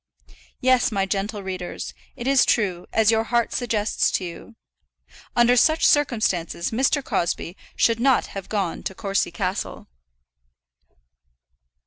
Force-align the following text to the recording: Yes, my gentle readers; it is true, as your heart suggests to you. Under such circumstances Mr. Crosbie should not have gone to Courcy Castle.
Yes, 0.61 0.91
my 0.91 1.05
gentle 1.05 1.43
readers; 1.43 1.93
it 2.15 2.25
is 2.25 2.43
true, 2.43 2.87
as 2.91 3.11
your 3.11 3.25
heart 3.25 3.53
suggests 3.53 4.09
to 4.13 4.25
you. 4.25 4.55
Under 5.35 5.55
such 5.55 5.85
circumstances 5.85 6.71
Mr. 6.71 7.03
Crosbie 7.03 7.55
should 7.75 7.99
not 7.99 8.25
have 8.25 8.49
gone 8.49 8.81
to 8.81 8.95
Courcy 8.95 9.29
Castle. 9.29 9.85